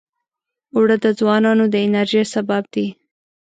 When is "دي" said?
2.73-2.87